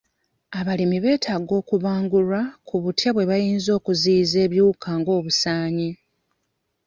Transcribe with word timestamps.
Abalimi 0.59 0.97
beetaaga 1.03 1.53
okubangulwa 1.61 2.39
ku 2.67 2.75
butya 2.83 3.09
bwe 3.13 3.27
bayinza 3.31 3.69
okuziiyiza 3.77 4.37
ebiwuka 4.45 4.89
nga 4.99 5.11
obusaanyi. 5.17 5.89